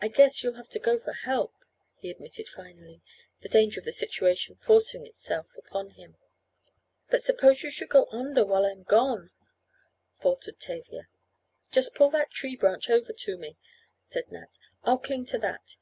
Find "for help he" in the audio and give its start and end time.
0.96-2.08